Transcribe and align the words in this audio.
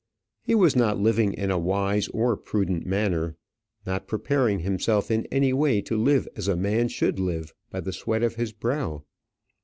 He 0.41 0.55
was 0.55 0.75
not 0.75 0.97
living 0.99 1.31
in 1.33 1.51
a 1.51 1.59
wise 1.59 2.07
or 2.07 2.35
prudent 2.35 2.87
manner; 2.87 3.35
not 3.85 4.07
preparing 4.07 4.61
himself 4.61 5.11
in 5.11 5.27
any 5.27 5.53
way 5.53 5.79
to 5.83 5.95
live 5.95 6.27
as 6.35 6.47
a 6.47 6.55
man 6.57 6.87
should 6.87 7.19
live 7.19 7.53
by 7.69 7.81
the 7.81 7.93
sweat 7.93 8.23
of 8.23 8.33
his 8.33 8.51
brow. 8.51 9.03